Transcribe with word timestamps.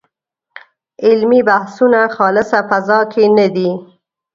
علمي 1.05 1.41
بحثونه 1.47 2.01
خالصه 2.15 2.59
فضا 2.69 2.99
کې 3.11 3.23
نه 3.37 3.47
دي. 3.55 3.71